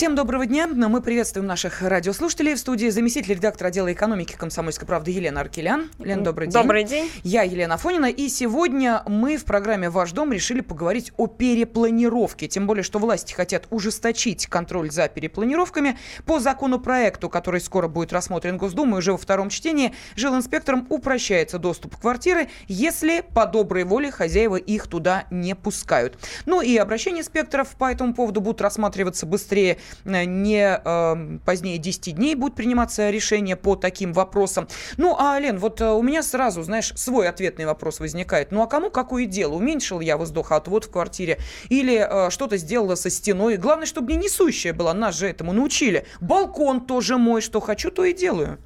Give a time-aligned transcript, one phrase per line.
[0.00, 0.66] Всем доброго дня.
[0.66, 2.54] Мы приветствуем наших радиослушателей.
[2.54, 5.90] В студии заместитель редактора отдела экономики «Комсомольской правды» Елена Аркелян.
[5.98, 6.62] Елена, добрый день.
[6.62, 7.10] Добрый день.
[7.22, 8.06] Я Елена Фонина.
[8.06, 12.48] И сегодня мы в программе «Ваш дом» решили поговорить о перепланировке.
[12.48, 15.98] Тем более, что власти хотят ужесточить контроль за перепланировками.
[16.24, 22.00] По законопроекту, который скоро будет рассмотрен Госдумой уже во втором чтении, жилинспекторам упрощается доступ к
[22.00, 26.16] квартиры, если по доброй воле хозяева их туда не пускают.
[26.46, 32.34] Ну и обращения инспекторов по этому поводу будут рассматриваться быстрее не э, позднее 10 дней
[32.34, 34.68] будет приниматься решение по таким вопросам.
[34.96, 38.52] Ну, а, Лен, вот э, у меня сразу, знаешь, свой ответный вопрос возникает.
[38.52, 39.54] Ну, а кому какое дело?
[39.54, 43.56] Уменьшил я воздухоотвод в квартире или э, что-то сделала со стеной?
[43.56, 44.94] Главное, чтобы не несущая была.
[44.94, 46.06] Нас же этому научили.
[46.20, 47.40] Балкон тоже мой.
[47.40, 48.58] Что хочу, то и делаю.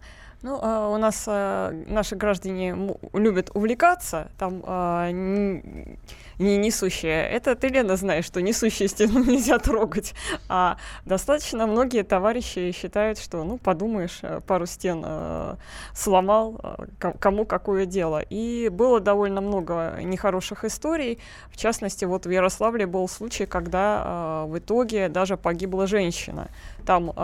[0.45, 2.77] Ну, а у нас а, наши граждане
[3.15, 5.99] любят увлекаться, там а, не,
[6.39, 7.27] не несущие.
[7.31, 10.13] Это ты, Лена, знаешь, что несущие стену нельзя трогать.
[10.51, 15.57] А достаточно многие товарищи считают, что, ну, подумаешь, э, пару стен а,
[15.95, 18.21] сломал, а, кому какое дело.
[18.21, 21.21] И было довольно много нехороших историй.
[21.49, 26.49] В частности, вот в Ярославле был случай, когда в итоге даже погибла женщина.
[26.85, 27.15] Там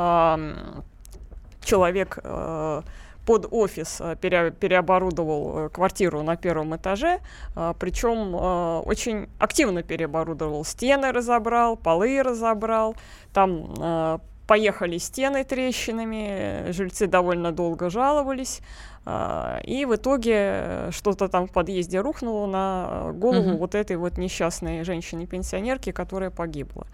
[1.62, 2.18] человек...
[2.24, 2.82] А,
[3.30, 7.20] под офис э, пере, переоборудовал э, квартиру на первом этаже,
[7.54, 10.64] э, причем очень активно переоборудовал.
[10.64, 12.96] Стены разобрал, полы разобрал,
[13.32, 18.60] там поехали стены трещинами, жильцы довольно долго жаловались,
[19.64, 23.58] и в итоге что-то там в подъезде рухнуло на голову угу.
[23.58, 26.86] вот этой вот несчастной женщины-пенсионерки, которая погибла.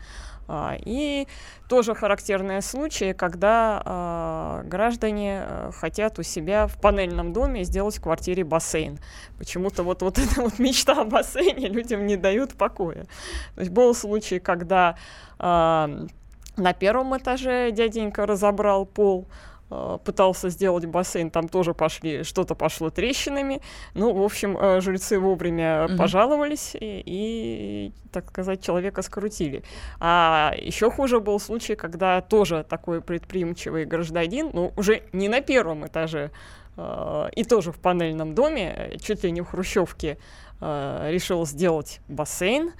[0.48, 1.26] А, и
[1.68, 8.02] тоже характерные случаи, когда а, граждане а, хотят у себя в панельном доме сделать в
[8.02, 8.98] квартире бассейн.
[9.38, 13.06] Почему-то вот, вот эта вот мечта о бассейне людям не дают покоя.
[13.54, 14.96] То есть был случай, когда
[15.38, 22.90] на первом этаже дяденька разобрал пол, Э, пытался сделать бассейн, там тоже пошли, что-то пошло
[22.90, 23.60] трещинами.
[23.94, 25.96] Ну, в общем, э, жильцы вовремя угу.
[25.96, 29.64] пожаловались и, и, так сказать, человека скрутили.
[29.98, 35.84] А еще хуже был случай, когда тоже такой предприимчивый гражданин, ну, уже не на первом
[35.84, 36.30] этаже,
[36.76, 40.18] э, и тоже в панельном доме, чуть ли не в Хрущевке,
[40.58, 42.72] решил сделать бассейн.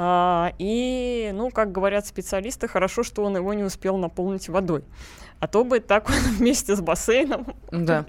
[0.00, 4.82] И, ну, как говорят специалисты, хорошо, что он его не успел наполнить водой
[5.40, 8.06] а то бы так вместе с бассейном да.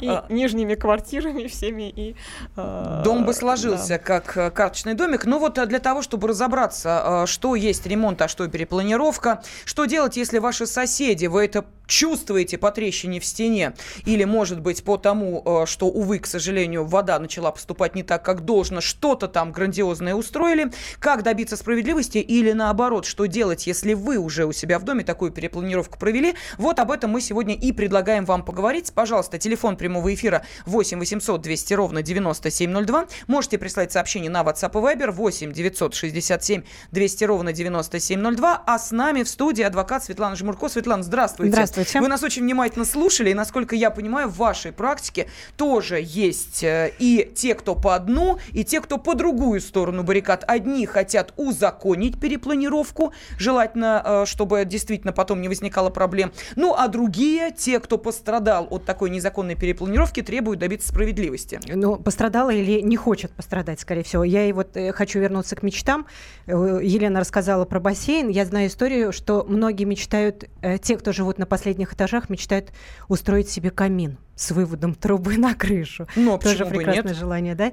[0.00, 0.26] и а...
[0.28, 2.16] нижними квартирами всеми и
[2.56, 3.98] э, дом бы сложился да.
[3.98, 5.24] как э, карточный домик.
[5.24, 9.84] Ну вот э, для того, чтобы разобраться, э, что есть ремонт, а что перепланировка, что
[9.84, 13.74] делать, если ваши соседи, вы это чувствуете по трещине в стене,
[14.06, 18.46] или, может быть, по тому, что, увы, к сожалению, вода начала поступать не так, как
[18.46, 24.46] должно, что-то там грандиозное устроили, как добиться справедливости, или наоборот, что делать, если вы уже
[24.46, 28.24] у себя в доме такую перепланировку провели, вот вот об этом мы сегодня и предлагаем
[28.24, 28.94] вам поговорить.
[28.94, 33.08] Пожалуйста, телефон прямого эфира 8 800 200 ровно 9702.
[33.26, 38.62] Можете прислать сообщение на WhatsApp и Viber 8 967 200 ровно 9702.
[38.66, 40.70] А с нами в студии адвокат Светлана Жмурко.
[40.70, 41.52] Светлана, здравствуйте.
[41.52, 42.00] Здравствуйте.
[42.00, 45.28] Вы нас очень внимательно слушали, и, насколько я понимаю, в вашей практике
[45.58, 50.42] тоже есть э, и те, кто по одну, и те, кто по другую сторону баррикад.
[50.48, 56.32] Одни хотят узаконить перепланировку, желательно, э, чтобы действительно потом не возникало проблем.
[56.62, 61.58] Ну, а другие, те, кто пострадал от такой незаконной перепланировки, требуют добиться справедливости.
[61.66, 64.22] Ну, пострадал или не хочет пострадать, скорее всего.
[64.22, 66.06] Я и вот э, хочу вернуться к мечтам.
[66.46, 68.28] Э, Елена рассказала про бассейн.
[68.28, 72.70] Я знаю историю, что многие мечтают, э, те, кто живут на последних этажах, мечтают
[73.08, 76.06] устроить себе камин с выводом трубы на крышу.
[76.14, 77.16] Ну, а Тоже прекрасное нет?
[77.16, 77.72] желание, да?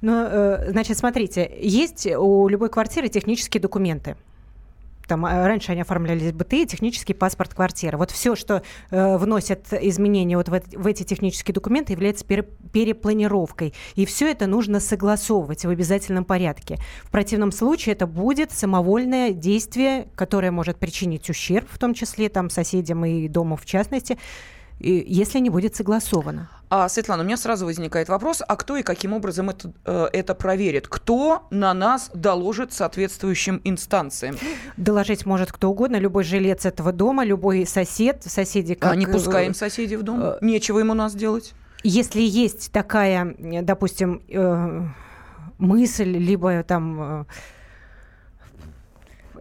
[0.00, 4.16] Но, значит, смотрите, есть у любой квартиры технические документы
[5.08, 7.98] там а, раньше они оформлялись БТИ, технический паспорт квартиры.
[7.98, 13.74] Вот все, что э, вносят изменения вот в, в эти технические документы, является пере, перепланировкой.
[13.94, 16.76] И все это нужно согласовывать в обязательном порядке.
[17.02, 22.50] В противном случае это будет самовольное действие, которое может причинить ущерб, в том числе там
[22.50, 24.18] соседям и дому в частности,
[24.78, 26.50] если не будет согласовано.
[26.70, 30.34] А, Светлана, у меня сразу возникает вопрос, а кто и каким образом это, э, это
[30.34, 30.86] проверит?
[30.86, 34.36] Кто на нас доложит соответствующим инстанциям?
[34.76, 38.74] Доложить может кто угодно, любой жилец этого дома, любой сосед, соседи.
[38.74, 38.92] Как...
[38.92, 40.22] А не пускаем соседей в дом?
[40.22, 40.38] Э...
[40.42, 41.54] Нечего ему нас делать?
[41.84, 44.82] Если есть такая, допустим, э,
[45.58, 47.22] мысль, либо там...
[47.22, 47.24] Э,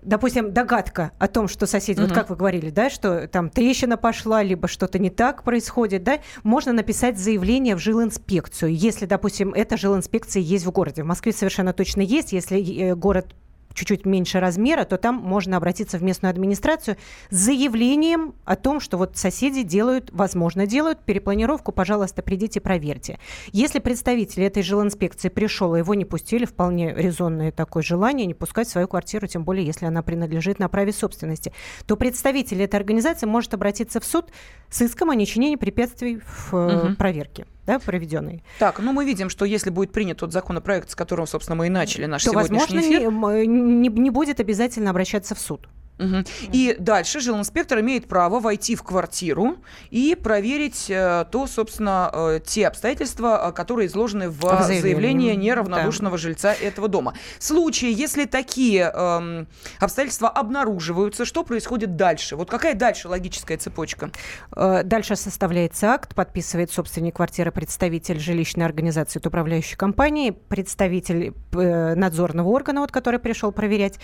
[0.08, 2.08] допустим, догадка о том, что соседи, угу.
[2.08, 6.20] вот как вы говорили, да, что там трещина пошла, либо что-то не так происходит, да,
[6.44, 11.04] можно написать заявление в жилинспекцию, если, допустим, эта жилинспекция есть в городе.
[11.04, 13.36] В Москве совершенно точно есть, если э, город
[13.78, 16.98] чуть-чуть меньше размера, то там можно обратиться в местную администрацию
[17.30, 23.20] с заявлением о том, что вот соседи делают, возможно, делают перепланировку, пожалуйста, придите, проверьте.
[23.52, 28.68] Если представитель этой жилинспекции пришел, и его не пустили, вполне резонное такое желание не пускать
[28.68, 31.54] в свою квартиру, тем более, если она принадлежит на праве собственности,
[31.86, 34.32] то представитель этой организации может обратиться в суд
[34.70, 36.96] с иском о нечинении препятствий в угу.
[36.96, 38.44] проверке да, проведенный.
[38.60, 41.70] Так, ну мы видим, что если будет принят тот законопроект, с которого, собственно, мы и
[41.70, 43.46] начали наш то, сегодняшний возможно, эфир...
[43.46, 45.68] не, не, не будет обязательно обращаться в суд.
[46.00, 46.24] Угу.
[46.52, 49.58] И дальше жилинспектор имеет право войти в квартиру
[49.90, 56.18] и проверить э, то, собственно, э, те обстоятельства, э, которые изложены в, в заявлении неравнодушного
[56.18, 56.22] да.
[56.22, 57.14] жильца этого дома.
[57.40, 59.46] В случае, если такие э,
[59.80, 62.36] обстоятельства обнаруживаются, что происходит дальше?
[62.36, 64.12] Вот какая дальше логическая цепочка?
[64.52, 72.50] Дальше составляется акт, подписывает собственник квартиры представитель жилищной организации от управляющей компании, представитель э, надзорного
[72.50, 74.00] органа, вот, который пришел проверять.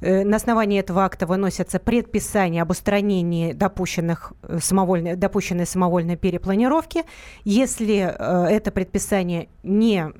[0.00, 7.02] Э, на основании этого акта выносятся предписания об устранении допущенных э, самовольной, допущенной самовольной перепланировки.
[7.44, 10.12] Если э, это предписание не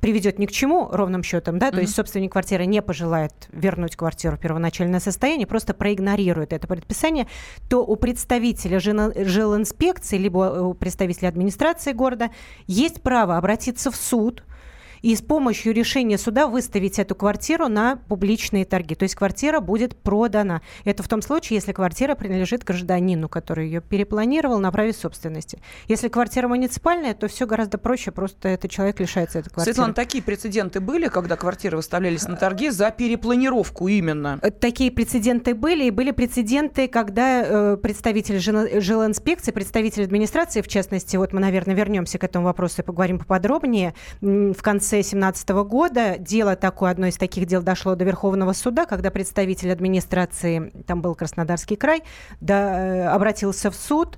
[0.00, 1.74] приведет ни к чему, ровным счетом, да, mm-hmm.
[1.74, 7.26] то есть собственник квартиры не пожелает вернуть квартиру в первоначальное состояние, просто проигнорирует это предписание,
[7.68, 12.30] то у представителя жилинспекции, либо у представителя администрации города
[12.66, 14.42] есть право обратиться в суд–
[15.02, 18.94] и с помощью решения суда выставить эту квартиру на публичные торги.
[18.94, 20.62] То есть квартира будет продана.
[20.84, 25.60] Это в том случае, если квартира принадлежит гражданину, который ее перепланировал на праве собственности.
[25.88, 29.74] Если квартира муниципальная, то все гораздо проще, просто этот человек лишается этой квартиры.
[29.74, 34.38] Светлана, такие прецеденты были, когда квартиры выставлялись на торги за перепланировку именно?
[34.42, 41.16] Э, такие прецеденты были, и были прецеденты, когда э, представитель жилинспекции, представитель администрации, в частности,
[41.16, 46.16] вот мы, наверное, вернемся к этому вопросу и поговорим поподробнее, в конце конце 2017 года
[46.18, 51.16] дело такое, одно из таких дел дошло до Верховного суда, когда представитель администрации, там был
[51.16, 52.04] Краснодарский край,
[52.40, 54.16] да, э, обратился в суд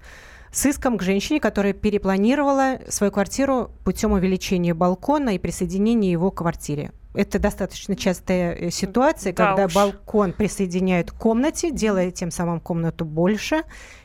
[0.52, 6.38] с иском к женщине, которая перепланировала свою квартиру путем увеличения балкона и присоединения его к
[6.38, 6.92] квартире.
[7.14, 9.74] Это достаточно частая э, ситуация, да когда уж.
[9.74, 13.62] балкон присоединяют к комнате, делая тем самым комнату больше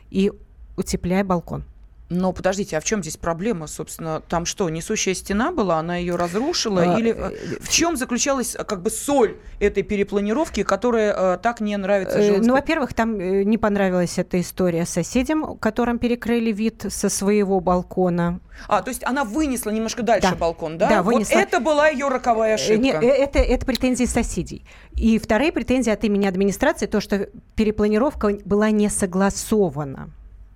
[0.10, 0.32] и
[0.78, 1.66] утепляя балкон.
[2.14, 4.22] Но подождите, а в чем здесь проблема, собственно?
[4.22, 6.82] Там что, несущая стена была, она ее разрушила?
[6.82, 11.76] А, или э, в чем заключалась как бы соль этой перепланировки, которая э, так не
[11.76, 17.10] нравится э, Ну, во-первых, там э, не понравилась эта история соседям, которым перекрыли вид со
[17.10, 18.40] своего балкона.
[18.68, 20.36] А, то есть она вынесла немножко дальше да.
[20.36, 20.90] балкон, да?
[20.90, 21.36] Да, вынесла.
[21.36, 22.78] Вот это была ее роковая ошибка.
[22.78, 24.66] Не, это, это претензии соседей.
[24.94, 30.12] И вторая претензия от имени администрации, то, что перепланировка была не согласована.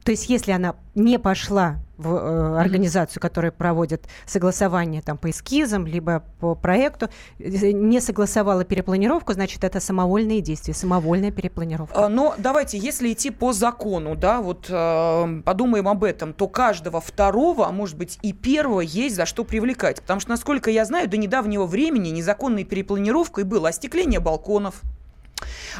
[0.08, 5.86] То есть, если она не пошла в э, организацию, которая проводит согласование там, по эскизам,
[5.86, 7.10] либо по проекту,
[7.40, 12.06] э, не согласовала перепланировку, значит, это самовольные действия, самовольная перепланировка.
[12.06, 17.02] А, но давайте, если идти по закону, да, вот э, подумаем об этом, то каждого
[17.02, 20.00] второго, а может быть и первого, есть за что привлекать.
[20.00, 24.84] Потому что, насколько я знаю, до недавнего времени незаконной перепланировкой было остекление балконов,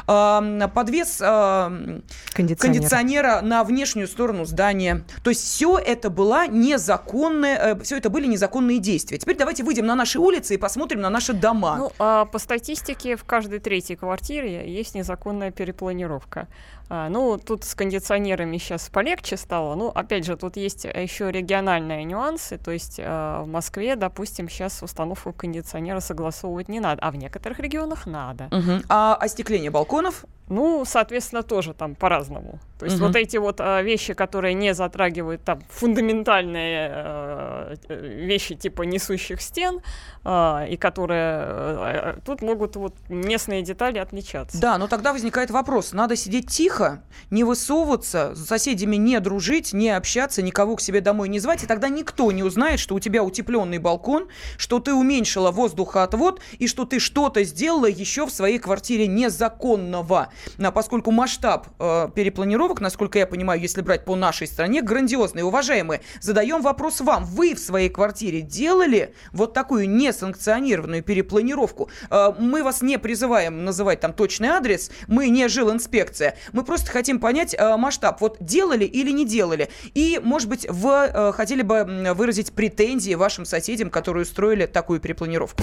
[0.06, 2.56] подвес кондиционера.
[2.58, 5.04] кондиционера на внешнюю сторону здания.
[5.22, 9.18] То есть все это была незаконная, э, все это были незаконные действия.
[9.18, 11.76] Теперь давайте выйдем на наши улицы и посмотрим на наши дома.
[11.76, 16.48] Ну, а по статистике в каждой третьей квартире есть незаконная перепланировка.
[16.88, 19.74] А, ну, тут с кондиционерами сейчас полегче стало.
[19.74, 22.58] Ну, опять же, тут есть еще региональные нюансы.
[22.58, 27.58] То есть э, в Москве, допустим, сейчас установку кондиционера согласовывать не надо, а в некоторых
[27.58, 28.48] регионах надо.
[28.50, 28.84] Угу.
[28.88, 30.24] А остекление балконов?
[30.48, 32.58] Ну, соответственно, тоже там по-разному.
[32.78, 33.06] То есть угу.
[33.06, 39.80] вот эти вот а, вещи, которые не затрагивают там фундаментальные а, вещи типа несущих стен,
[40.24, 44.60] а, и которые а, тут могут вот местные детали отличаться.
[44.60, 49.90] Да, но тогда возникает вопрос: надо сидеть тихо, не высовываться, с соседями не дружить, не
[49.90, 53.24] общаться, никого к себе домой не звать, и тогда никто не узнает, что у тебя
[53.24, 59.08] утепленный балкон, что ты уменьшила воздухоотвод и что ты что-то сделала еще в своей квартире
[59.08, 60.28] незаконного,
[60.74, 65.44] поскольку масштаб э, перепланировки тренировок, насколько я понимаю, если брать по нашей стране, грандиозные.
[65.44, 67.24] Уважаемые, задаем вопрос вам.
[67.24, 71.88] Вы в своей квартире делали вот такую несанкционированную перепланировку?
[72.10, 76.36] Э, мы вас не призываем называть там точный адрес, мы не жил инспекция.
[76.52, 78.20] Мы просто хотим понять э, масштаб.
[78.20, 79.70] Вот делали или не делали?
[79.94, 85.62] И, может быть, вы хотели бы выразить претензии вашим соседям, которые устроили такую перепланировку?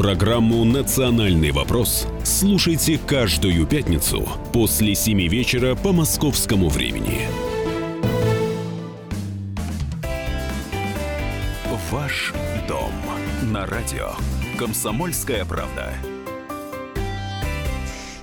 [0.00, 7.28] Программу «Национальный вопрос» слушайте каждую пятницу после 7 вечера по московскому времени.
[11.90, 12.32] Ваш
[12.66, 12.90] дом
[13.42, 14.12] на радио.
[14.56, 15.92] Комсомольская правда.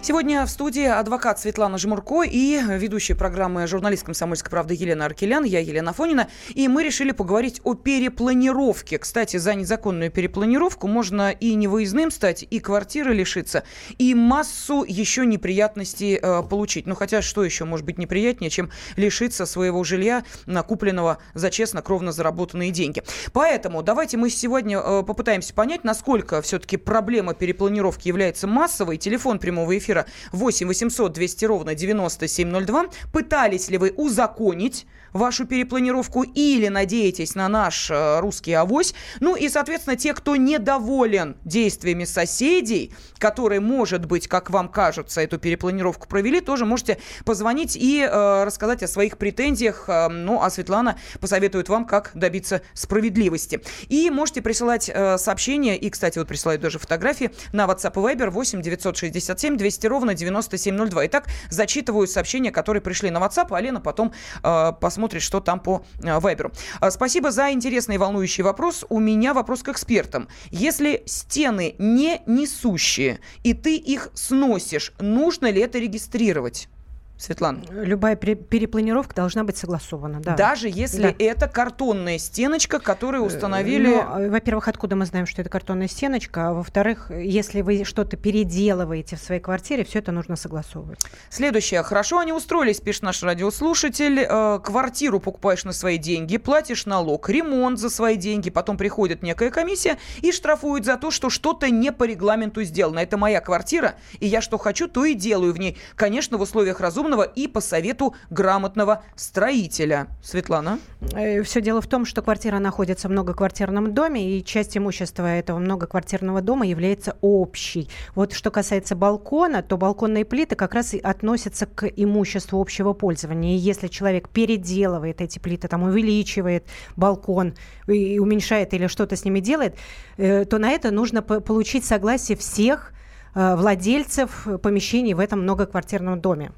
[0.07, 5.59] Сегодня в студии адвокат Светлана Жмурко и ведущая программы журналист «Комсомольской правды» Елена Аркелян, я
[5.59, 6.29] Елена Фонина.
[6.53, 8.99] И мы решили поговорить о перепланировке.
[8.99, 13.63] Кстати, за незаконную перепланировку можно и невыездным стать, и квартиры лишиться,
[13.97, 16.87] и массу еще неприятностей э, получить.
[16.87, 22.13] Ну, хотя что еще может быть неприятнее, чем лишиться своего жилья, накупленного за честно, кровно
[22.13, 23.03] заработанные деньги.
[23.33, 28.95] Поэтому давайте мы сегодня э, попытаемся понять, насколько все-таки проблема перепланировки является массовой.
[28.95, 32.85] Телефон прямого эфира эфира 8 800 200 ровно 9702.
[33.11, 38.93] Пытались ли вы узаконить вашу перепланировку или надеетесь на наш э, русский авось.
[39.19, 45.37] Ну и, соответственно, те, кто недоволен действиями соседей, которые, может быть, как вам кажется, эту
[45.37, 49.85] перепланировку провели, тоже можете позвонить и э, рассказать о своих претензиях.
[49.87, 53.61] Э, ну, а Светлана посоветует вам, как добиться справедливости.
[53.87, 58.29] И можете присылать э, сообщения, и, кстати, вот присылают даже фотографии на WhatsApp и Viber
[58.29, 61.07] 8 967 200 ровно 9702.
[61.07, 65.59] Итак, зачитываю сообщения, которые пришли на WhatsApp, а Лена потом э, посмотрит посмотрит, что там
[65.59, 66.51] по э, Вайберу.
[66.79, 68.83] А, спасибо за интересный и волнующий вопрос.
[68.89, 70.27] У меня вопрос к экспертам.
[70.49, 76.67] Если стены не несущие, и ты их сносишь, нужно ли это регистрировать?
[77.17, 77.63] Светлана.
[77.71, 80.35] Любая перепланировка должна быть согласована, да.
[80.35, 81.15] Даже если да.
[81.17, 83.87] это картонная стеночка, которую э, установили...
[83.87, 88.17] Ну, а, во-первых, откуда мы знаем, что это картонная стеночка, а во-вторых, если вы что-то
[88.17, 90.99] переделываете в своей квартире, все это нужно согласовывать.
[91.29, 91.81] Следующее.
[91.81, 94.19] Хорошо они устроились, пишет наш радиослушатель.
[94.19, 99.49] Э, квартиру покупаешь на свои деньги, платишь налог, ремонт за свои деньги, потом приходит некая
[99.49, 102.99] комиссия и штрафует за то, что что-то не по регламенту сделано.
[102.99, 105.79] Это моя квартира, и я что хочу, то и делаю в ней.
[105.95, 110.07] Конечно, в условиях разумного разумного и по совету грамотного строителя.
[110.21, 110.79] Светлана?
[111.13, 115.59] Э, Все дело в том, что квартира находится в многоквартирном доме, и часть имущества этого
[115.59, 117.89] многоквартирного дома является общей.
[118.15, 123.55] Вот что касается балкона, то балконные плиты как раз и относятся к имуществу общего пользования.
[123.55, 127.53] И если человек переделывает эти плиты, там увеличивает балкон,
[127.87, 129.75] и уменьшает или что-то с ними делает,
[130.17, 132.91] э, то на это нужно получить согласие всех
[133.33, 136.51] э, владельцев помещений в этом многоквартирном доме.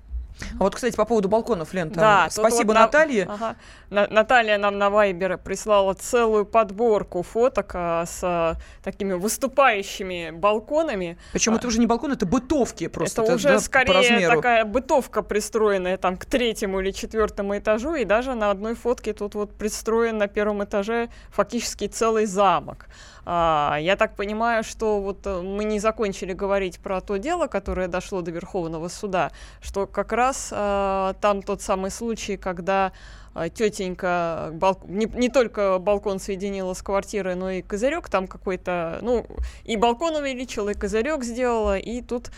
[0.59, 3.27] А вот, кстати, по поводу балконов, Лен, да, спасибо вот Наталье.
[3.29, 3.55] Ага.
[3.89, 11.17] Наталья нам на Вайбере прислала целую подборку фоток а, с а, такими выступающими балконами.
[11.33, 13.21] Причем а, это уже не балкон, это бытовки просто.
[13.21, 18.05] Это, это уже да, скорее такая бытовка, пристроенная там к третьему или четвертому этажу, и
[18.05, 22.85] даже на одной фотке тут вот пристроен на первом этаже фактически целый замок.
[23.25, 27.87] А, я так понимаю, что вот э, мы не закончили говорить про то дело, которое
[27.87, 32.91] дошло до Верховного суда, что как раз а, там тот самый случай, когда
[33.33, 34.53] а, тетенька
[34.85, 39.25] не, не только балкон соединила с квартирой, но и козырек там какой-то, ну,
[39.63, 42.31] и балкон увеличила, и козырек сделала, и тут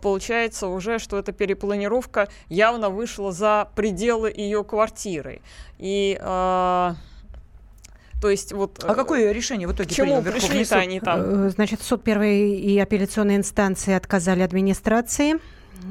[0.00, 5.42] получается уже, что эта перепланировка явно вышла за пределы ее квартиры.
[5.78, 6.94] И а,
[8.20, 8.84] то есть вот...
[8.84, 11.46] А какое решение в итоге чему пришли-то они там?
[11.46, 15.36] Э, значит, суд первой и апелляционной инстанции отказали администрации.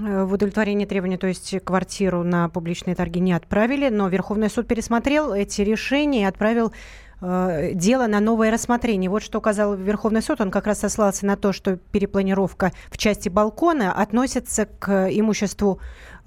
[0.06, 4.68] Э, в удовлетворении требований, то есть квартиру на публичные торги не отправили, но Верховный суд
[4.68, 6.74] пересмотрел эти решения и отправил
[7.22, 9.10] э, дело на новое рассмотрение.
[9.10, 10.42] Вот что указал Верховный суд.
[10.42, 15.80] Он как раз сослался на то, что перепланировка в части балкона относится к имуществу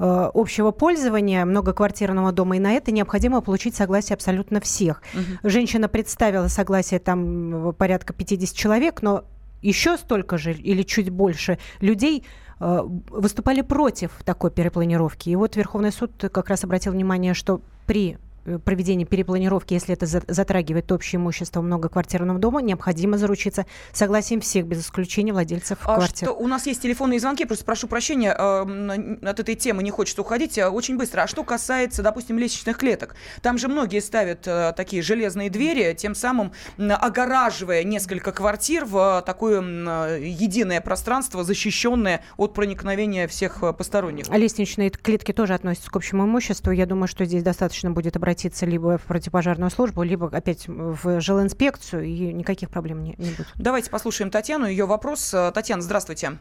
[0.02, 5.02] Э, общего пользования многоквартирного дома, и на это необходимо получить согласие абсолютно всех.
[5.12, 5.50] Угу.
[5.50, 9.24] Женщина представила согласие там порядка 50 человек, но
[9.60, 12.24] еще столько же или чуть больше людей
[12.60, 12.80] э,
[13.10, 15.28] выступали против такой перепланировки.
[15.28, 18.16] И вот Верховный суд как раз обратил внимание, что при э,
[18.64, 25.32] проведения перепланировки, если это затрагивает общее имущество многоквартирного дома, необходимо заручиться согласием всех, без исключения
[25.32, 26.28] владельцев а квартир.
[26.28, 30.22] Что, у нас есть телефонные звонки, просто прошу прощения, э, от этой темы не хочется
[30.22, 30.58] уходить.
[30.58, 31.22] А, очень быстро.
[31.22, 33.14] А что касается, допустим, лестничных клеток?
[33.42, 39.62] Там же многие ставят э, такие железные двери, тем самым огораживая несколько квартир в такое
[39.62, 44.26] э, единое пространство, защищенное от проникновения всех э, посторонних.
[44.28, 46.72] А лестничные клетки тоже относятся к общему имуществу.
[46.72, 52.04] Я думаю, что здесь достаточно будет обратиться либо в противопожарную службу, либо опять в жилинспекцию,
[52.04, 53.48] и никаких проблем не, не будет.
[53.56, 55.34] Давайте послушаем Татьяну, ее вопрос.
[55.52, 56.38] Татьяна, здравствуйте.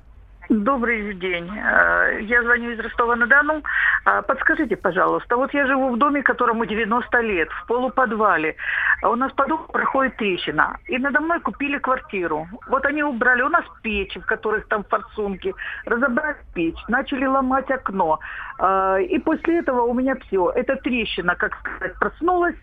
[0.49, 1.47] Добрый день.
[1.47, 3.61] Э, я звоню из Ростова-на-Дону.
[4.03, 8.55] А, подскажите, пожалуйста, вот я живу в доме, которому 90 лет, в полуподвале.
[9.03, 10.77] У нас по дому проходит трещина.
[10.87, 12.47] И надо мной купили квартиру.
[12.67, 13.43] Вот они убрали.
[13.43, 15.53] У нас печи, в которых там форсунки.
[15.85, 18.19] Разобрали печь, начали ломать окно.
[18.57, 20.49] А, и после этого у меня все.
[20.55, 22.55] Эта трещина, как сказать, проснулась.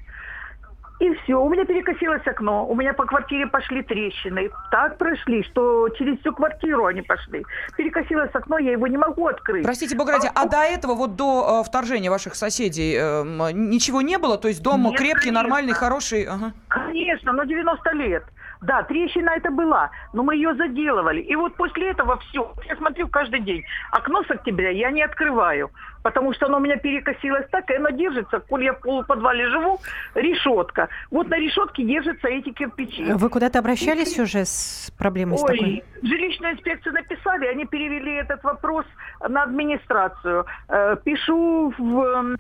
[0.99, 4.51] И все, у меня перекосилось окно, у меня по квартире пошли трещины.
[4.71, 7.45] Так прошли, что через всю квартиру они пошли.
[7.77, 9.65] Перекосилось окно, я его не могу открыть.
[9.65, 14.01] Простите, бога ради, а, а до этого, вот до э, вторжения ваших соседей, э, ничего
[14.01, 14.39] не было?
[14.39, 15.43] То есть дом Нет, крепкий, конечно.
[15.43, 16.25] нормальный, хороший?
[16.25, 16.53] Ага.
[16.69, 18.25] Конечно, но 90 лет.
[18.63, 21.21] Да, трещина это была, но мы ее заделывали.
[21.21, 22.53] И вот после этого все.
[22.67, 23.65] Я смотрю каждый день.
[23.93, 25.71] Окно с октября я не открываю
[26.07, 29.81] потому что оно у меня перекосилось так, и оно держится, коль я в полуподвале живу,
[30.15, 30.89] решетка.
[31.11, 33.13] Вот на решетке держатся эти кирпичи.
[33.13, 35.85] Вы куда-то обращались уже с проблемой Ой, с такой?
[36.03, 38.87] жилищную инспекцию написали, они перевели этот вопрос
[39.29, 40.47] на администрацию.
[40.69, 42.37] Э, пишу в,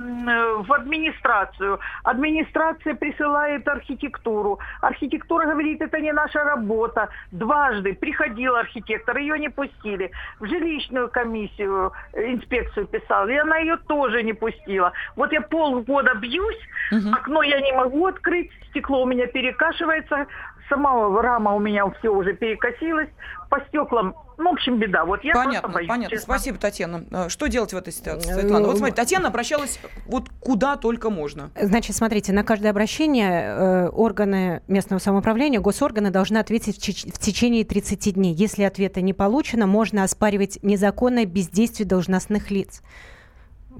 [0.63, 1.81] в администрацию.
[2.05, 4.61] Администрация присылает архитектуру.
[4.81, 7.09] Архитектура говорит, это не наша работа.
[7.33, 10.13] Дважды приходил архитектор, ее не пустили.
[10.39, 14.93] В жилищную комиссию э, инспекцию писал, и она она ее тоже не пустила.
[15.17, 16.59] Вот я полгода бьюсь,
[16.93, 17.11] угу.
[17.13, 20.27] окно я не могу открыть, стекло у меня перекашивается,
[20.69, 23.09] сама рама у меня все уже перекосилась,
[23.49, 25.05] по стеклам, ну, в общем, беда.
[25.05, 26.11] Вот я понятно, боюсь, понятно.
[26.11, 26.35] Честно.
[26.35, 27.05] Спасибо, Татьяна.
[27.13, 28.67] А что делать в этой ситуации, Светлана?
[28.67, 31.51] Вот смотрите, Татьяна обращалась вот куда только можно.
[31.61, 37.65] Значит, смотрите, на каждое обращение э, органы местного самоуправления, госорганы должны ответить в, в течение
[37.65, 38.35] 30 дней.
[38.35, 42.83] Если ответа не получено, можно оспаривать незаконное бездействие должностных лиц.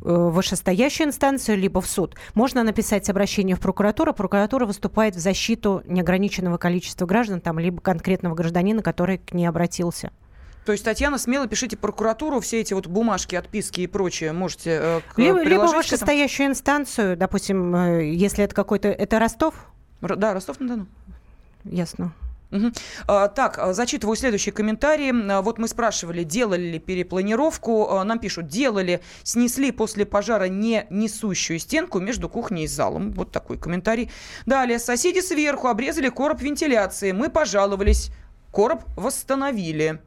[0.09, 2.15] Э, вышестоящую инстанцию, либо в суд.
[2.35, 4.15] Можно написать обращение в прокуратуру.
[4.15, 10.13] Прокуратура выступает в защиту неограниченного количества граждан, там, либо конкретного гражданина, который к ней обратился.
[10.65, 15.01] То есть, Татьяна, смело пишите прокуратуру, все эти вот бумажки, отписки и прочее можете э,
[15.13, 18.87] к, либо, либо вышестоящую инстанцию, допустим, э, если это какой-то...
[18.87, 19.55] Это Ростов?
[20.03, 20.87] Р- да, Ростов-на-Дону.
[21.65, 22.13] Ясно.
[22.51, 22.73] Угу.
[23.07, 25.13] Так, а, зачитываю следующие комментарии.
[25.31, 28.03] А, вот мы спрашивали, делали ли перепланировку.
[28.05, 33.13] Нам пишут, делали, снесли после пожара не несущую стенку между кухней и залом.
[33.13, 34.11] Вот такой комментарий.
[34.47, 37.13] Далее, соседи сверху обрезали короб вентиляции.
[37.13, 38.11] Мы пожаловались.
[38.53, 40.01] Короб восстановили.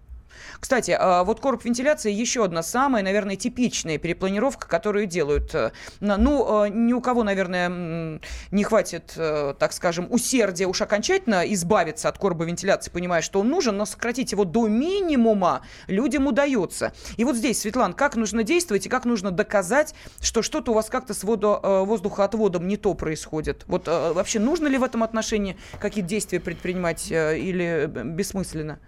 [0.59, 5.55] Кстати, а, вот короб вентиляции еще одна самая, наверное, типичная перепланировка, которую делают.
[5.55, 8.19] Э, ну, э, ни у кого, наверное,
[8.51, 13.49] не хватит, э, так скажем, усердия уж окончательно избавиться от короба вентиляции, понимая, что он
[13.49, 16.93] нужен, но сократить его до минимума людям удается.
[17.17, 20.89] И вот здесь, Светлана, как нужно действовать и как нужно доказать, что что-то у вас
[20.89, 23.63] как-то с водо, воздухоотводом не то происходит?
[23.67, 28.79] Вот вообще нужно ли в этом отношении какие-то действия предпринимать или бессмысленно?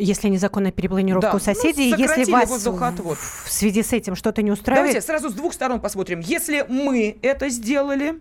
[0.00, 1.36] Если незаконная перепланировка да.
[1.36, 4.92] у соседей, ну, если вас в, в связи с этим что-то не устраивает...
[4.92, 6.20] Давайте сразу с двух сторон посмотрим.
[6.20, 8.20] Если мы это сделали,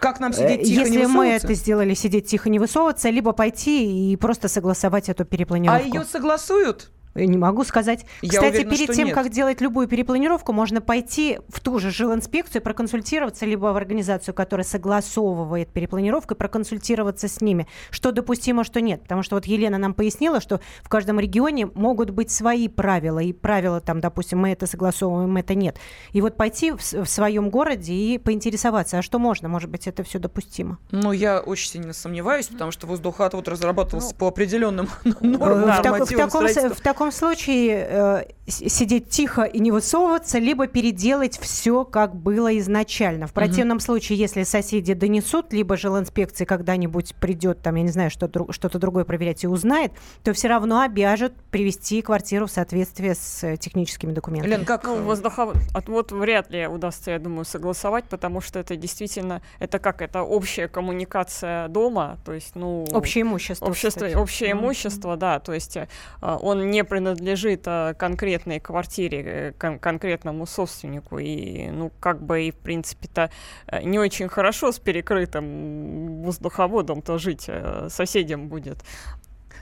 [0.00, 4.12] как нам сидеть тихо, Если не мы это сделали, сидеть тихо, не высовываться, либо пойти
[4.12, 5.82] и просто согласовать эту перепланировку.
[5.82, 6.90] А ее согласуют?
[7.26, 8.04] Не могу сказать.
[8.22, 9.14] Я Кстати, уверена, перед тем, нет.
[9.14, 14.64] как делать любую перепланировку, можно пойти в ту же жилинспекцию, проконсультироваться, либо в организацию, которая
[14.64, 19.02] согласовывает перепланировку, и проконсультироваться с ними, что допустимо, что нет.
[19.02, 23.32] Потому что вот Елена нам пояснила, что в каждом регионе могут быть свои правила, и
[23.32, 25.78] правила там, допустим, мы это согласовываем, это нет.
[26.12, 30.02] И вот пойти в, в своем городе и поинтересоваться, а что можно, может быть, это
[30.02, 30.78] все допустимо.
[30.90, 34.88] Ну, я очень сильно сомневаюсь, потому что воздухоотвод разрабатывался ну, по определенным
[35.20, 40.66] нормам, в, так, в, таком, в таком случае э, сидеть тихо и не высовываться, либо
[40.66, 43.26] переделать все, как было изначально.
[43.26, 43.84] В противном угу.
[43.84, 49.04] случае, если соседи донесут, либо жилинспекция когда-нибудь придет, там, я не знаю, что-то, что-то другое
[49.04, 54.50] проверять и узнает, то все равно обяжет привести квартиру в соответствие с э, техническими документами.
[54.50, 59.78] Лен, как ну, воздухоотвод вряд ли удастся, я думаю, согласовать, потому что это действительно, это
[59.78, 62.86] как, это общая коммуникация дома, то есть, ну...
[62.92, 63.66] Общее имущество.
[63.66, 64.52] Общество, общее mm-hmm.
[64.52, 65.86] имущество, да, то есть э,
[66.20, 67.94] он не принадлежит э,
[68.40, 71.18] конкретной квартире, э, кон- конкретному собственнику.
[71.18, 73.30] И, ну, как бы, и, в принципе-то,
[73.66, 78.78] э, не очень хорошо с перекрытым воздуховодом-то жить э, соседям будет.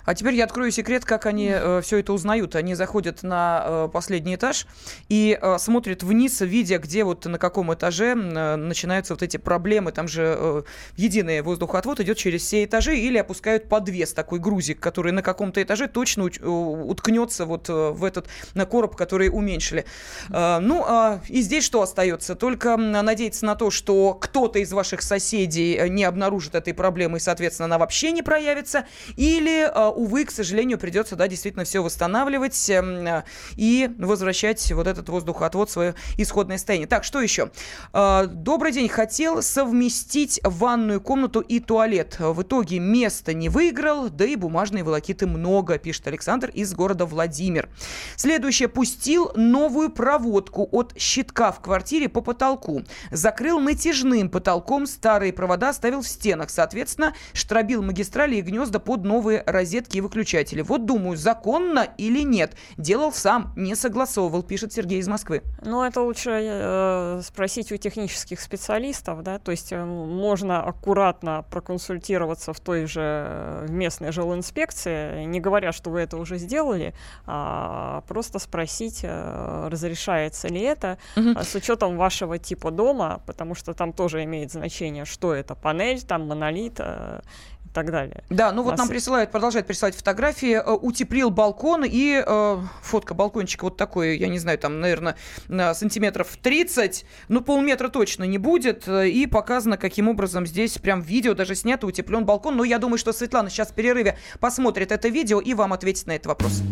[0.08, 2.56] А теперь я открою секрет, как они э, все это узнают.
[2.56, 4.66] Они заходят на э, последний этаж
[5.10, 9.92] и э, смотрят вниз, видя, где вот на каком этаже э, начинаются вот эти проблемы.
[9.92, 10.62] Там же э,
[10.96, 15.88] единый воздухоотвод идет через все этажи или опускают подвес, такой грузик, который на каком-то этаже
[15.88, 19.84] точно э, уткнется вот э, в этот на короб, который уменьшили.
[20.30, 22.34] Э, ну, а и здесь что остается?
[22.34, 27.20] Только надеяться на то, что кто-то из ваших соседей э, не обнаружит этой проблемы и,
[27.20, 28.86] соответственно, она вообще не проявится.
[29.14, 33.24] Или, э, увы, к сожалению, придется, да, действительно все восстанавливать эм, э,
[33.56, 36.86] и возвращать вот этот воздухоотвод в свое исходное состояние.
[36.86, 37.50] Так, что еще?
[37.92, 38.88] Э, Добрый день.
[38.88, 42.16] Хотел совместить ванную комнату и туалет.
[42.20, 47.68] В итоге места не выиграл, да и бумажной волокиты много, пишет Александр из города Владимир.
[48.16, 48.68] Следующее.
[48.68, 52.84] Пустил новую проводку от щитка в квартире по потолку.
[53.10, 56.50] Закрыл натяжным потолком, старые провода оставил в стенах.
[56.50, 60.62] Соответственно, штробил магистрали и гнезда под новые розетки и выключатели.
[60.62, 62.56] Вот думаю, законно или нет.
[62.76, 65.42] Делал сам, не согласовывал, пишет Сергей из Москвы.
[65.62, 72.52] Ну, это лучше э, спросить у технических специалистов, да, то есть э, можно аккуратно проконсультироваться
[72.52, 76.94] в той же э, местной жилинспекции, не говоря, что вы это уже сделали,
[77.26, 83.74] а просто спросить, э, разрешается ли это а, с учетом вашего типа дома, потому что
[83.74, 87.20] там тоже имеет значение, что это панель, там монолит э,
[87.68, 88.24] и так далее.
[88.30, 90.54] Да, ну вот нам Нас- присылают, продолжают присылать фотографии.
[90.54, 95.16] Э, Утеплил балкон и э, фотка балкончика вот такой, я не знаю, там, наверное,
[95.48, 98.88] на сантиметров 30, ну полметра точно не будет.
[98.88, 102.56] Э, И показано, каким образом здесь прям видео даже снято, утеплен балкон.
[102.56, 106.12] Но я думаю, что Светлана сейчас в перерыве посмотрит это видео и вам ответит на
[106.12, 106.62] этот вопрос.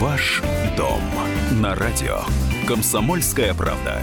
[0.00, 0.42] Ваш
[0.76, 1.00] дом
[1.60, 2.20] на радио.
[2.66, 4.02] Комсомольская правда.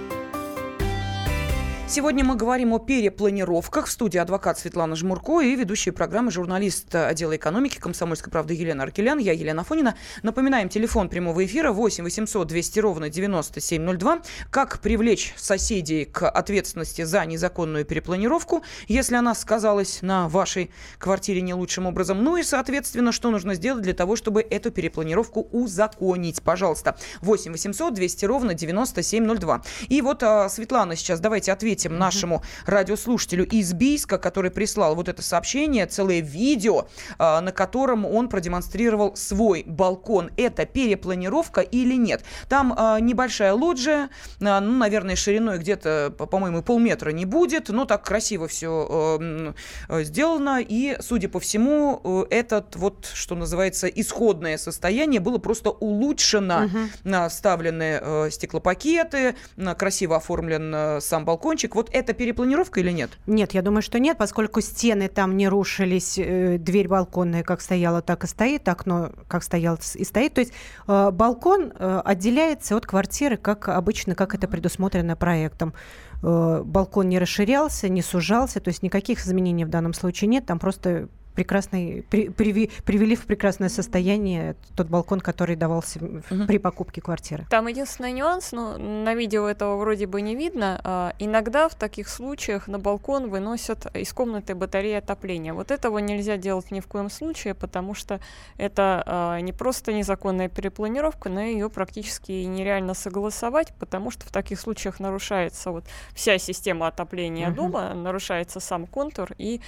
[1.93, 3.87] Сегодня мы говорим о перепланировках.
[3.87, 9.17] В студии адвокат Светлана Жмурко и ведущая программы журналист отдела экономики «Комсомольской правды» Елена Аркелян.
[9.17, 9.97] Я Елена Фонина.
[10.23, 14.21] Напоминаем, телефон прямого эфира 8 800 200 ровно 9702.
[14.51, 21.53] Как привлечь соседей к ответственности за незаконную перепланировку, если она сказалась на вашей квартире не
[21.53, 22.23] лучшим образом.
[22.23, 26.41] Ну и, соответственно, что нужно сделать для того, чтобы эту перепланировку узаконить.
[26.41, 29.61] Пожалуйста, 8 800 200 ровно 9702.
[29.89, 35.21] И вот, а, Светлана, сейчас давайте ответим нашему радиослушателю из Бийска, который прислал вот это
[35.21, 40.31] сообщение, целое видео, а, на котором он продемонстрировал свой балкон.
[40.37, 42.23] Это перепланировка или нет?
[42.49, 44.09] Там а, небольшая лоджия,
[44.41, 49.53] а, ну, наверное, шириной где-то, по- по-моему, полметра не будет, но так красиво все
[49.89, 50.61] сделано.
[50.61, 56.69] И, судя по всему, э, этот вот, что называется, исходное состояние было просто улучшено.
[57.03, 59.35] На вставлены э, стеклопакеты,
[59.77, 61.70] красиво оформлен э, сам балкончик.
[61.75, 63.11] Вот это перепланировка или нет?
[63.25, 68.01] Нет, я думаю, что нет, поскольку стены там не рушились, э, дверь балконная как стояла,
[68.01, 70.33] так и стоит, окно как стояло и стоит.
[70.33, 70.53] То есть
[70.87, 75.73] э, балкон э, отделяется от квартиры, как обычно, как это предусмотрено проектом.
[76.21, 81.09] Балкон не расширялся, не сужался, то есть никаких изменений в данном случае нет, там просто
[81.35, 86.47] прекрасный, при- приви- привели в прекрасное состояние тот балкон, который давался Мгм.
[86.47, 87.45] при покупке квартиры.
[87.49, 90.79] Там единственный нюанс, но на видео этого вроде бы не видно.
[90.83, 95.53] а, иногда в таких случаях на балкон выносят из комнаты батареи отопления.
[95.53, 98.19] Вот этого нельзя делать ни в коем случае, потому что
[98.57, 104.59] это а, не просто незаконная перепланировка, но ее практически нереально согласовать, потому что в таких
[104.59, 107.55] случаях нарушается вот вся система отопления Мгм.
[107.55, 109.61] дома, нарушается сам контур и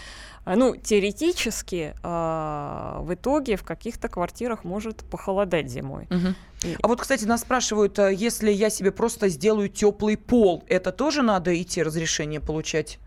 [0.45, 6.07] ну, теоретически а, в итоге в каких-то квартирах может похолодать зимой.
[6.63, 10.91] И- А вот, кстати, нас спрашивают, а если я себе просто сделаю теплый пол, это
[10.91, 12.99] тоже надо идти разрешение получать?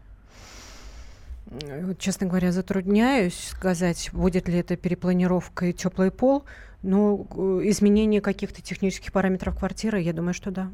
[1.99, 6.45] Честно говоря, затрудняюсь сказать, будет ли это перепланировка и теплый пол.
[6.83, 7.27] Но
[7.65, 10.71] изменение каких-то технических параметров квартиры, я думаю, что да.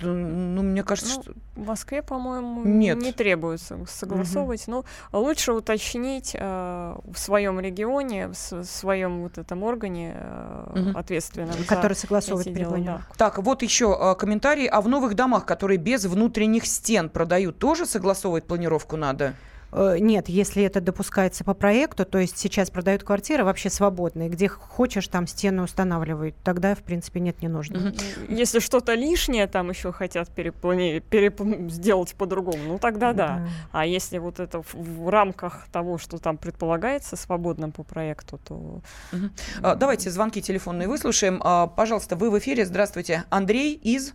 [0.00, 1.32] Да, ну, мне кажется, Ну, что...
[1.54, 2.98] В Москве, по-моему, Нет.
[2.98, 4.66] не требуется согласовывать.
[4.68, 8.34] Но лучше уточнить э, в своем регионе, в
[8.64, 10.96] своем вот этом органе э, Мгм.
[10.96, 11.54] ответственном.
[11.66, 13.14] Который согласовывает перепланировку.
[13.16, 14.66] Так, вот еще а, комментарий.
[14.66, 19.34] А в новых домах, которые без внутренних стен продают, тоже согласовывать планировку надо?
[19.76, 24.48] Э, Нет, если это допускается по проекту, то есть сейчас продают квартиры вообще свободные, где
[24.48, 27.92] хочешь, там стены устанавливают, тогда, в принципе, нет, не нужно.
[27.92, 27.92] Да.
[28.28, 33.46] Если что-то лишнее там еще хотят переплани- переп- сделать по-другому, ну тогда да.
[33.70, 38.80] А если вот это в, в рамках того, что там предполагается свободным по проекту, то
[39.62, 41.40] А, давайте звонки телефонные выслушаем.
[41.44, 42.64] А, пожалуйста, вы в эфире.
[42.64, 43.24] Здравствуйте.
[43.28, 44.14] Андрей из...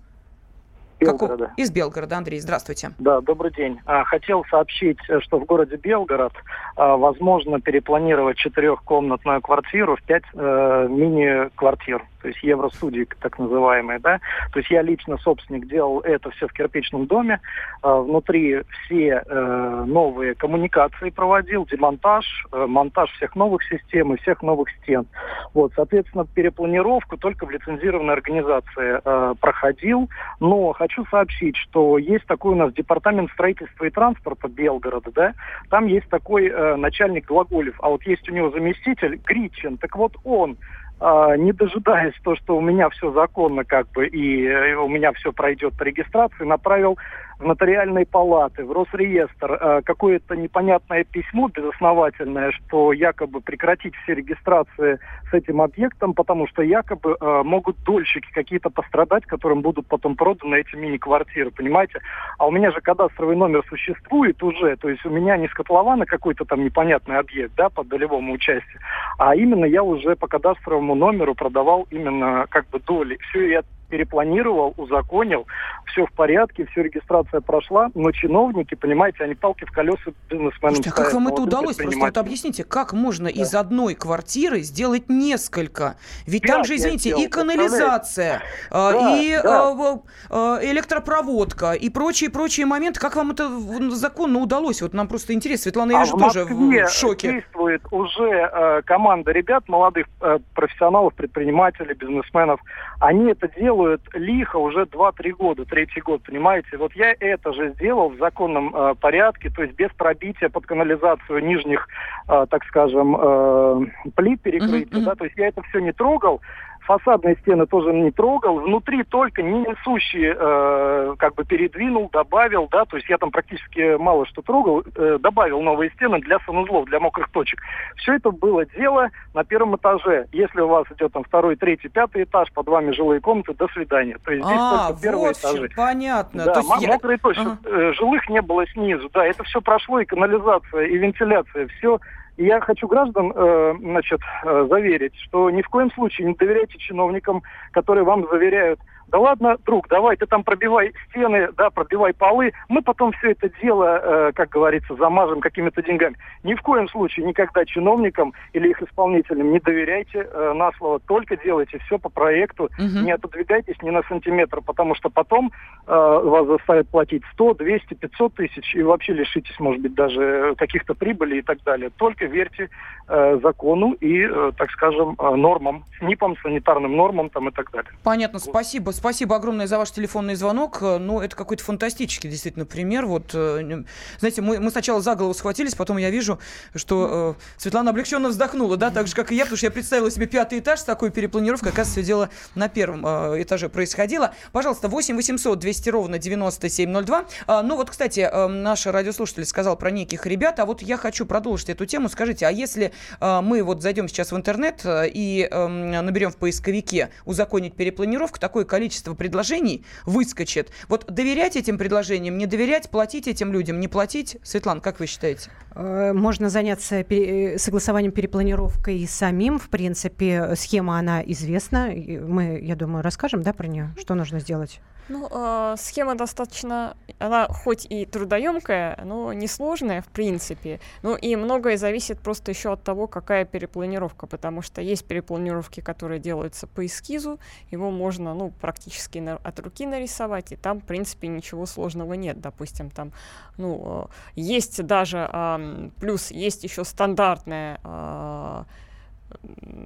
[1.01, 1.53] Белгорода.
[1.57, 2.17] Из Белгорода.
[2.17, 2.91] Андрей, здравствуйте.
[2.99, 3.79] Да, добрый день.
[3.85, 6.33] А, Хотел сообщить, э, что в городе Белгород
[6.75, 14.19] а, возможно перепланировать четырехкомнатную квартиру в пять э, мини-квартир, то есть евростудии так называемые, да.
[14.53, 17.39] То есть я лично собственник делал это все в кирпичном доме.
[17.81, 24.41] А, Внутри все э, новые коммуникации проводил, демонтаж, э, монтаж всех новых систем и всех
[24.41, 25.05] новых стен.
[25.53, 30.10] Вот, соответственно, перепланировку только в лицензированной организации э, проходил.
[30.39, 35.34] Но хочу сообщить, что есть такой у нас департамент строительства и транспорта Белгорода, да,
[35.69, 40.13] там есть такой э, начальник Глаголев, а вот есть у него заместитель Гричин, так вот
[40.23, 40.57] он
[41.01, 45.31] не дожидаясь то, что у меня все законно, как бы, и э, у меня все
[45.31, 46.97] пройдет по регистрации, направил
[47.41, 54.99] в нотариальные палаты, в Росреестр э, какое-то непонятное письмо безосновательное, что якобы прекратить все регистрации
[55.30, 60.56] с этим объектом, потому что якобы э, могут дольщики какие-то пострадать, которым будут потом проданы
[60.56, 61.99] эти мини-квартиры, понимаете?
[62.38, 66.06] А у меня же кадастровый номер существует уже, то есть у меня не с котлована
[66.06, 68.80] какой-то там непонятный объект, да, по долевому участию,
[69.17, 73.17] а именно я уже по кадастровому номеру продавал именно как бы доли.
[73.30, 75.45] Все я перепланировал, узаконил,
[75.86, 80.89] все в порядке, все регистрация прошла, но чиновники, понимаете, они палки в колеса бизнесменам Слушайте,
[80.89, 81.75] а как вам это удалось?
[81.75, 85.95] Просто вот объясните, как можно из одной квартиры сделать несколько?
[86.25, 89.67] Ведь Пять там же, извините, и сделал, канализация, а, Да, и да.
[89.69, 92.99] а, в- а, электропроводка, и прочие-прочие моменты.
[92.99, 93.49] Как вам это
[93.91, 94.82] законно удалось?
[94.82, 95.63] Вот нам просто интересно.
[95.63, 97.32] Светлана, я А вижу, в тоже в- шоке.
[97.34, 102.62] действует уже э, команда ребят, молодых э, профессионалов, предпринимателей, бизнесменов.
[102.99, 103.81] Они это делают
[104.13, 106.78] лихо уже 2-3 года, третий год, понимаете?
[106.78, 111.44] Вот я это же сделал в законном э, порядке, то есть без пробития под канализацию
[111.44, 111.88] нижних,
[112.28, 115.06] э, так скажем, э, плит перекрытия, мгм.
[115.06, 116.41] да, то есть я это все не трогал,
[116.82, 122.86] фасадные стены тоже не трогал, внутри только не несущие э, как бы передвинул, добавил, да,
[122.86, 127.00] то есть я там практически мало что трогал, э, добавил новые стены для санузлов, для
[127.00, 127.62] мокрых точек.
[127.98, 130.28] Все это было дело на первом этаже.
[130.32, 134.17] Если у вас идет там второй, третий, пятый этаж, под вами жилые комнаты, до свидания.
[134.24, 135.70] То есть здесь А, только первые вот этажи.
[135.76, 136.46] понятно.
[136.46, 137.41] Да, То есть мо- я- мокрые точки.
[137.41, 137.58] Ага.
[137.65, 142.00] Э, Жилых не было снизу, да, это все прошло, и канализация, и вентиляция, все.
[142.38, 146.78] И я хочу граждан, э, значит, э, заверить, что ни в коем случае не доверяйте
[146.78, 148.80] чиновникам, которые вам заверяют,
[149.12, 153.50] да ладно, друг, давай ты там пробивай стены, да, пробивай полы, мы потом все это
[153.62, 156.15] дело, э, как говорится, замажем какими-то деньгами.
[156.43, 161.36] Ни в коем случае никогда чиновникам или их исполнителям не доверяйте э, на слово, только
[161.38, 163.06] делайте все по проекту, Мгм.
[163.06, 165.52] не отодвигайтесь ни на сантиметр, потому что потом
[165.88, 170.93] э, вас заставят платить 100, 200, 500 тысяч и вообще лишитесь, может быть, даже каких-то
[170.93, 171.89] прибылей и так далее.
[171.97, 172.69] Только верьте
[173.08, 177.91] э, закону и, э, так скажем, э, нормам, СНИПам, санитарным нормам там и так далее.
[178.04, 178.91] Понятно, спасибо.
[179.01, 180.77] Спасибо огромное за ваш телефонный звонок.
[180.83, 183.07] Э, Ну, это какой-то фантастический действительно пример.
[183.07, 183.83] Вот, э,
[184.19, 186.37] знаете, мы, мы сначала за голову схватились, потом я вижу,
[186.75, 190.11] что э, Светлана облегченно вздохнула, да, так же, как и я, потому что я представила
[190.11, 191.71] себе пятый этаж с такой перепланировкой.
[191.71, 194.35] Оказывается, все дело на первом э, этаже происходило.
[194.51, 197.25] Пожалуйста, 8 800 200 ровно 9702.
[197.47, 201.25] А, ну, вот, кстати, э, наш радиослушатель сказал про неких ребят, а вот я хочу
[201.25, 202.07] продолжить эту тему.
[202.07, 206.37] Скажите, а если э, мы вот зайдем сейчас в интернет э, и эм, наберем в
[206.37, 210.71] поисковике «узаконить перепланировку», такое количество предложений выскочит.
[210.88, 214.38] Вот доверять этим предложениям, не доверять, платить этим людям, не платить?
[214.43, 215.49] Светлана, как вы считаете?
[215.75, 219.60] Э, Можно заняться э, согласованием перепланировкой и самим.
[219.60, 221.89] В принципе, схема, она известна.
[221.91, 223.93] Мы, я думаю, расскажем, да, про нее?
[223.97, 224.80] Что нужно сделать?
[225.12, 230.80] Ну, э, схема достаточно, она хоть и трудоемкая, но несложная в принципе.
[231.04, 236.21] Ну и многое зависит просто еще от того, какая перепланировка, потому что есть перепланировки, которые
[236.21, 237.39] делаются по эскизу,
[237.71, 242.13] его можно, ну, практически практически на, от руки нарисовать, и там, в принципе, ничего сложного
[242.13, 242.41] нет.
[242.41, 243.12] Допустим, там,
[243.58, 248.63] ну, есть даже, э, плюс есть еще стандартная э,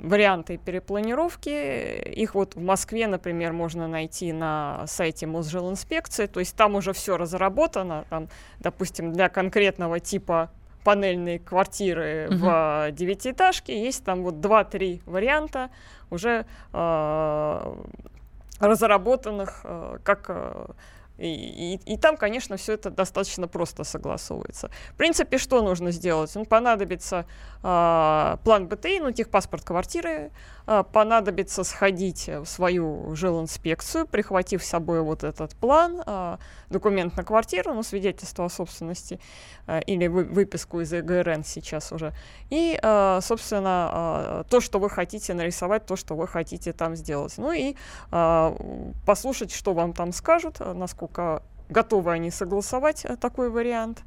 [0.03, 1.49] варианты перепланировки.
[1.49, 6.27] Их вот в Москве, например, можно найти на сайте Мосжилинспекции.
[6.27, 8.05] То есть там уже все разработано.
[8.09, 8.27] Там,
[8.59, 10.49] допустим, для конкретного типа
[10.85, 12.37] панельные квартиры угу.
[12.37, 15.69] в девятиэтажке есть там вот два-три варианта
[16.11, 17.75] уже э,
[18.59, 20.67] разработанных э, как э,
[21.17, 24.69] и, и, и там, конечно, все это достаточно просто согласовывается.
[24.93, 26.31] В принципе, что нужно сделать?
[26.35, 27.25] Ну, понадобится
[27.63, 30.31] э, план БТИ, ну, техпаспорт квартиры,
[30.65, 36.37] понадобится сходить в свою жилинспекцию, прихватив с собой вот этот план, э,
[36.69, 39.19] документ на квартиру, ну, свидетельство о собственности
[39.67, 42.13] э, или вы, выписку из ЭГРН сейчас уже.
[42.49, 42.79] И,
[43.21, 47.35] собственно, то, что вы хотите нарисовать, то, что вы хотите там сделать.
[47.37, 47.75] Ну и
[49.05, 54.03] послушать, что вам там скажут, насколько готовы они согласовать э, такой вариант,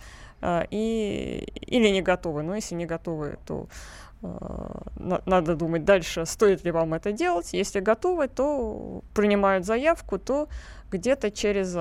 [0.71, 2.43] и, или не готовы.
[2.43, 3.67] Но если не готовы, то
[4.21, 7.53] надо думать дальше, стоит ли вам это делать.
[7.53, 10.49] Если готовы, то принимают заявку, то
[10.91, 11.73] где-то через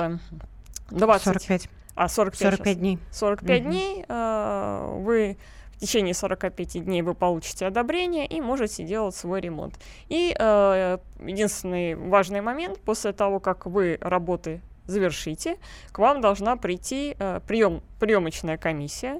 [0.89, 1.23] 20...
[1.23, 1.69] 45.
[1.95, 2.99] А, 45, 45 дней.
[3.11, 3.69] 45 угу.
[3.69, 5.37] дней вы
[5.77, 9.75] в течение 45 дней вы получите одобрение и можете делать свой ремонт.
[10.09, 15.57] И э, единственный важный момент, после того, как вы работы завершите,
[15.91, 19.19] к вам должна прийти э, прием, приемочная комиссия, э,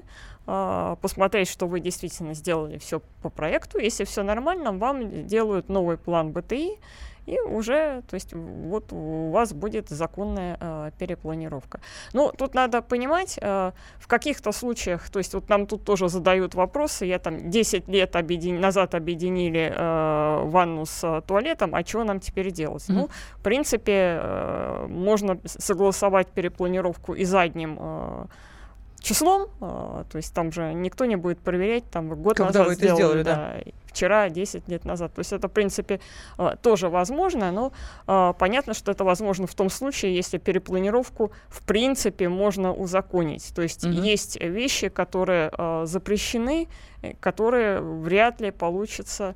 [1.02, 3.78] посмотреть, что вы действительно сделали все по проекту.
[3.78, 6.78] Если все нормально, вам делают новый план БТИ,
[7.28, 11.80] и уже, то есть вот у вас будет законная э, перепланировка.
[12.14, 16.54] Ну, тут надо понимать, э, в каких-то случаях, то есть вот нам тут тоже задают
[16.54, 18.60] вопросы, я там 10 лет объедин...
[18.60, 22.88] назад объединили э, ванну с э, туалетом, а что нам теперь делать?
[22.88, 22.94] Mm-hmm.
[22.94, 28.26] Ну, в принципе, э, можно согласовать перепланировку и задним э,
[29.00, 32.72] числом, э, то есть там же никто не будет проверять, там год Когда назад вы
[32.72, 33.34] это сделали, сделали да.
[33.64, 35.14] да вчера, 10 лет назад.
[35.14, 36.00] То есть это, в принципе,
[36.38, 37.72] э, тоже возможно, но
[38.06, 43.52] э, понятно, что это возможно в том случае, если перепланировку, в принципе, можно узаконить.
[43.54, 44.10] То есть mm-hmm.
[44.12, 45.50] есть вещи, которые
[45.84, 46.68] запрещены,
[47.20, 49.34] которые вряд ли получится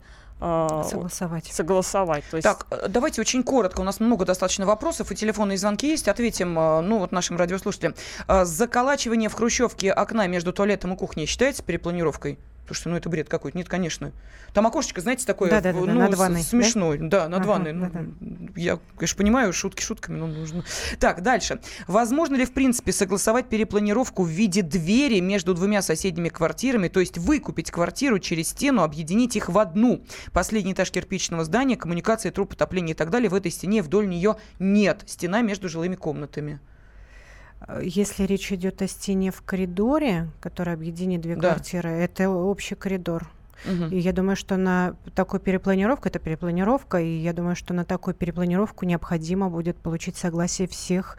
[0.88, 1.46] согласовать.
[1.46, 2.24] согласовать.
[2.31, 2.44] То есть...
[2.44, 3.81] Так, давайте очень коротко.
[3.81, 6.09] У нас много достаточно вопросов, и телефонные звонки есть.
[6.09, 7.94] Ответим, ну, вот нашим радиослушателям.
[8.28, 12.38] Заколачивание в хрущевке окна между туалетом и кухней считается перепланировкой?
[12.72, 13.58] Слушайте, ну это бред какой-то.
[13.58, 14.12] Нет, конечно.
[14.54, 16.96] Там окошечко, знаете, такое да, да, да, ну, над ванной, смешное.
[16.96, 17.72] Да, да над ага, ванной.
[17.74, 18.52] Ну, да, да.
[18.56, 20.64] Я, конечно, понимаю, шутки шутками, но нужно.
[20.98, 21.61] Так, дальше.
[21.87, 27.18] Возможно ли, в принципе, согласовать перепланировку в виде двери между двумя соседними квартирами, то есть
[27.18, 30.02] выкупить квартиру через стену, объединить их в одну?
[30.32, 33.28] Последний этаж кирпичного здания, коммуникации, труб отопления и так далее.
[33.28, 35.02] В этой стене вдоль нее нет.
[35.06, 36.61] Стена между жилыми комнатами.
[37.68, 41.51] Э, если речь идет о стене в коридоре, которая объединит две да.
[41.51, 43.29] квартиры, это общий коридор.
[43.64, 43.94] Угу.
[43.94, 48.14] И я думаю, что на такую перепланировку, это перепланировка, и я думаю, что на такую
[48.14, 51.16] перепланировку необходимо будет получить согласие всех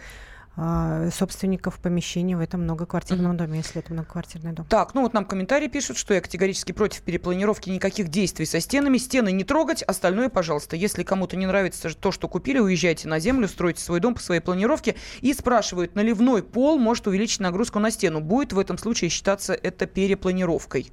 [0.56, 3.38] собственников помещений в этом многоквартирном mm-hmm.
[3.38, 4.68] доме, если это многоквартирный дом.
[4.68, 8.98] Так, ну вот нам комментарии пишут, что я категорически против перепланировки никаких действий со стенами.
[8.98, 10.76] Стены не трогать, остальное, пожалуйста.
[10.76, 14.42] Если кому-то не нравится то, что купили, уезжайте на землю, стройте свой дом по своей
[14.42, 14.96] планировке.
[15.22, 18.22] И спрашивают, наливной пол может увеличить нагрузку на стену.
[18.22, 20.92] Будет в этом случае считаться это перепланировкой?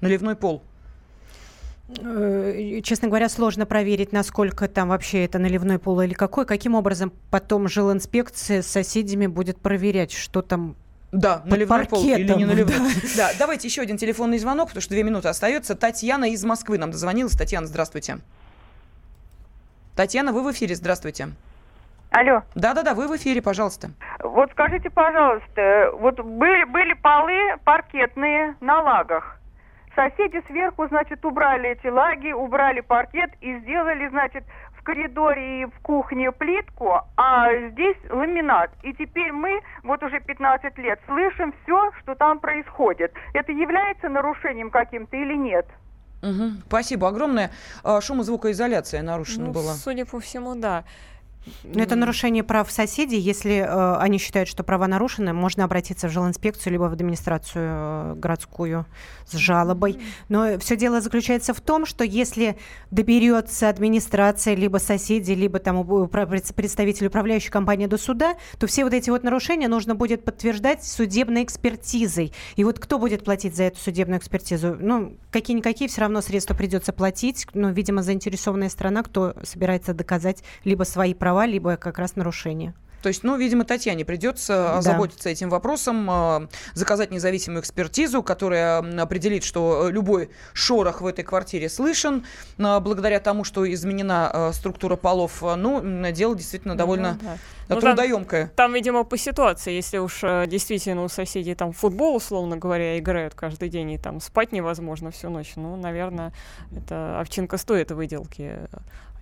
[0.00, 0.62] Наливной пол.
[1.88, 6.44] Э, честно говоря, сложно проверить, насколько там вообще это наливной пол или какой.
[6.44, 10.76] Каким образом потом жилинспекция с соседями будет проверять, что там
[11.12, 12.76] да, наливной пол или не наливной.
[13.16, 13.28] Да.
[13.28, 15.76] да, давайте еще один телефонный звонок, потому что две минуты остается.
[15.76, 17.32] Татьяна из Москвы нам дозвонилась.
[17.32, 18.18] Татьяна, здравствуйте.
[19.94, 21.28] Татьяна, вы в эфире, здравствуйте.
[22.10, 22.42] Алло.
[22.54, 23.90] Да-да-да, вы в эфире, пожалуйста.
[24.22, 29.38] Вот скажите, пожалуйста, вот были, были полы паркетные на лагах.
[29.96, 34.44] Соседи сверху, значит, убрали эти лаги, убрали паркет и сделали, значит,
[34.78, 38.70] в коридоре и в кухне плитку, а здесь ламинат.
[38.82, 43.14] И теперь мы, вот уже 15 лет, слышим все, что там происходит.
[43.32, 45.66] Это является нарушением каким-то или нет?
[46.22, 46.60] Угу.
[46.66, 47.50] Спасибо огромное.
[47.82, 49.72] А, шум и звукоизоляция нарушена ну, была.
[49.72, 50.84] Судя по всему, да.
[51.64, 53.18] Но это нарушение прав соседей.
[53.18, 58.14] Если э, они считают, что права нарушены, можно обратиться в жилинспекцию либо в администрацию э,
[58.16, 58.86] городскую
[59.26, 59.98] с жалобой.
[60.28, 62.56] Но все дело заключается в том, что если
[62.90, 65.86] доберется администрация, либо соседи, либо там
[66.54, 71.44] представитель управляющей компании до суда, то все вот эти вот нарушения нужно будет подтверждать судебной
[71.44, 72.32] экспертизой.
[72.56, 74.76] И вот кто будет платить за эту судебную экспертизу?
[74.78, 77.46] Ну, какие-никакие все равно средства придется платить.
[77.54, 82.72] Ну, видимо, заинтересованная страна, кто собирается доказать либо свои права права, либо как раз нарушение.
[83.02, 84.78] То есть, ну, видимо, Татьяне придется Да.
[84.78, 91.22] озаботиться этим вопросом, э, заказать независимую экспертизу, которая определит, что э, любой шорох в этой
[91.22, 92.24] квартире слышен,
[92.58, 95.42] э, благодаря тому, что изменена структура полов.
[95.42, 95.82] Ну,
[96.12, 97.34] дело действительно довольно да.
[97.34, 97.36] э,
[97.68, 98.50] Ну, там- трудоемкое.
[98.56, 103.68] Там, видимо, по ситуации, если уж действительно у соседей там футбол, условно говоря, играют каждый
[103.68, 106.32] день, и там спать невозможно всю ночь, ну, наверное,
[106.76, 108.58] это овчинка стоит выделки.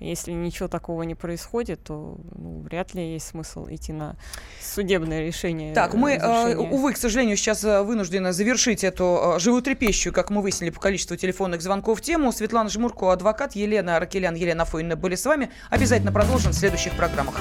[0.00, 4.16] Если ничего такого не происходит, то ну, вряд ли есть смысл идти на
[4.60, 5.74] судебное решение.
[5.74, 6.70] Так, мы, э, разрешение.
[6.70, 11.16] увы, к сожалению, сейчас э, вынуждены завершить эту э, животрепещущую, как мы выяснили по количеству
[11.16, 12.32] телефонных звонков, тему.
[12.32, 15.50] Светлана Жмурко, адвокат, Елена Аракелян, Елена Фойна были с вами.
[15.70, 17.36] Обязательно продолжим в следующих программах.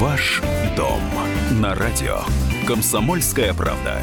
[0.00, 0.42] Ваш
[0.76, 1.00] дом
[1.52, 2.20] на радио.
[2.66, 4.02] Комсомольская правда.